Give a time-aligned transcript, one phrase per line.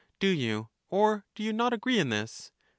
[0.19, 2.51] Do you or do you not agree in this?